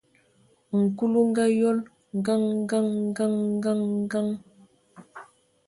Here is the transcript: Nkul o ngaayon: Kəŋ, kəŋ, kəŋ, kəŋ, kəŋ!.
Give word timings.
Nkul 0.79 1.13
o 1.21 1.21
ngaayon: 1.29 1.77
Kəŋ, 2.25 2.43
kəŋ, 2.69 2.85
kəŋ, 3.17 3.33
kəŋ, 3.63 3.79
kəŋ!. 4.11 4.27